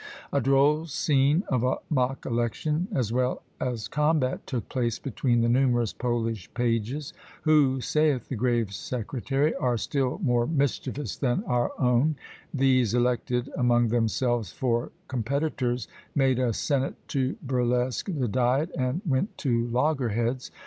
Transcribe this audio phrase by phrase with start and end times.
[0.33, 5.47] A droll scene of a mock election, as well as combat, took place between the
[5.47, 12.15] numerous Polish pages, who, saith the grave secretary, are still more mischievous than our own:
[12.51, 19.37] these elected among themselves four competitors, made a senate to burlesque the diet, and went
[19.37, 20.49] to loggerheads.